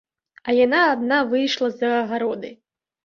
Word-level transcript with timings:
А 0.47 0.53
яна 0.59 0.79
адна 0.95 1.19
выйшла 1.33 1.67
за 1.83 1.93
агароды. 2.01 2.51